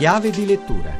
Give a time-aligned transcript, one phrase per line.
[0.00, 0.98] Chiave di lettura.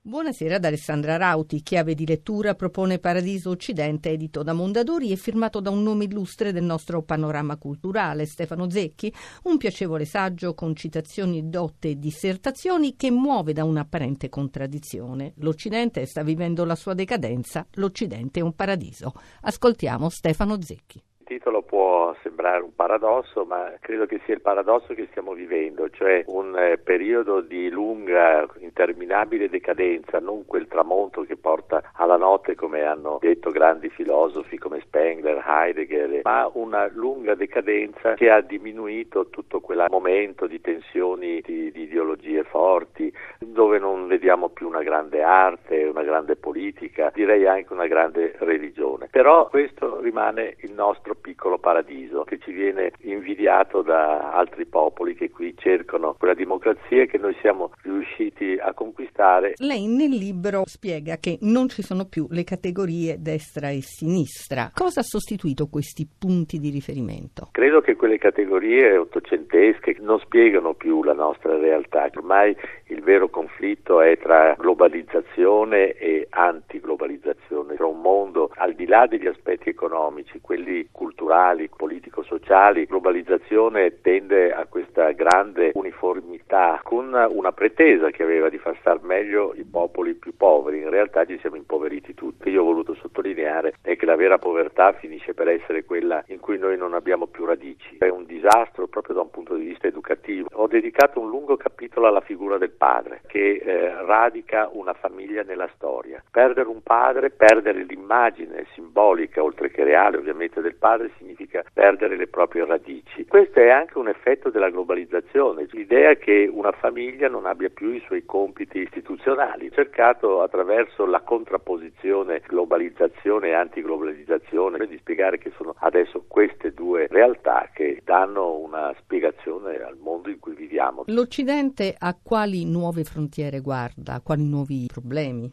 [0.00, 1.60] Buonasera ad Alessandra Rauti.
[1.60, 6.52] Chiave di lettura propone Paradiso Occidente, edito da Mondadori e firmato da un nome illustre
[6.52, 9.12] del nostro panorama culturale, Stefano Zecchi.
[9.42, 15.34] Un piacevole saggio con citazioni dotte e dissertazioni che muove da un'apparente contraddizione.
[15.40, 19.12] L'Occidente sta vivendo la sua decadenza, l'Occidente è un paradiso.
[19.42, 21.02] Ascoltiamo Stefano Zecchi
[21.48, 26.24] titolo può sembrare un paradosso, ma credo che sia il paradosso che stiamo vivendo, cioè
[26.26, 32.82] un eh, periodo di lunga, interminabile decadenza, non quel tramonto che porta alla notte come
[32.82, 39.60] hanno detto grandi filosofi come Spengler, Heidegger, ma una lunga decadenza che ha diminuito tutto
[39.60, 43.12] quel momento di tensioni, di, di ideologie forti,
[43.58, 49.08] dove non vediamo più una grande arte, una grande politica, direi anche una grande religione.
[49.10, 55.30] Però questo rimane il nostro piccolo paradiso che ci viene invidiato da altri popoli che
[55.30, 59.54] qui cercano quella democrazia che noi siamo riusciti a conquistare.
[59.56, 64.70] Lei nel libro spiega che non ci sono più le categorie destra e sinistra.
[64.72, 67.48] Cosa ha sostituito questi punti di riferimento?
[67.50, 72.08] Credo che quelle categorie ottocentesche non spiegano più la nostra realtà.
[72.14, 72.56] Ormai
[72.88, 79.26] il vero conflitto è tra globalizzazione e antiglobalizzazione, tra un mondo al di là degli
[79.26, 88.22] aspetti economici, quelli culturali, politico-sociali, globalizzazione tende a questa grande uniformità con una pretesa che
[88.22, 92.50] aveva di far star meglio i popoli più poveri, in realtà ci siamo impoveriti tutti.
[92.50, 96.58] Io ho voluto sottolineare è che la vera povertà finisce per essere quella in cui
[96.58, 97.96] noi non abbiamo più radici.
[97.98, 100.48] È un disastro proprio da un punto di vista educativo.
[100.52, 105.68] Ho dedicato un lungo capitolo alla figura del padre che eh, radica una famiglia nella
[105.74, 106.22] storia.
[106.30, 111.27] Perdere un padre, perdere l'immagine simbolica, oltre che reale ovviamente, del padre significa
[111.72, 113.24] perdere le proprie radici.
[113.26, 118.02] Questo è anche un effetto della globalizzazione, l'idea che una famiglia non abbia più i
[118.06, 119.70] suoi compiti istituzionali.
[119.72, 127.68] Cercato attraverso la contrapposizione globalizzazione e antiglobalizzazione di spiegare che sono adesso queste due realtà
[127.72, 131.04] che danno una spiegazione al mondo in cui viviamo.
[131.06, 135.50] L'Occidente a quali nuove frontiere guarda, quali nuovi problemi?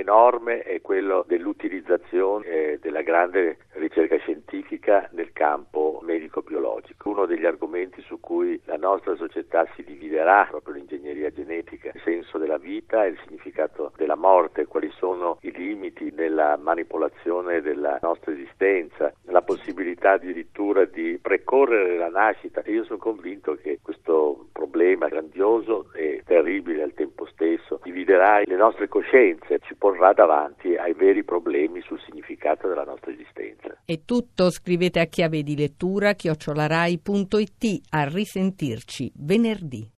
[0.00, 7.10] Enorme è quello dell'utilizzazione eh, della grande ricerca scientifica nel campo medico-biologico.
[7.10, 12.38] Uno degli argomenti su cui la nostra società si dividerà, proprio l'ingegneria genetica, il senso
[12.38, 18.32] della vita e il significato della morte, quali sono i limiti nella manipolazione della nostra
[18.32, 22.62] esistenza, la possibilità addirittura di precorrere la nascita.
[22.62, 28.56] E io sono convinto che questo problema grandioso e terribile al tempo stesso dividerà le
[28.56, 33.76] nostre coscienze, ci porrà davanti ai veri problemi sul significato della nostra esistenza.
[33.84, 39.88] È tutto, scrivete a chiave di lettura chiocciolarai.it a risentirci venerdì.